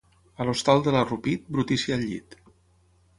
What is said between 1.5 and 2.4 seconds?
brutícia al llit.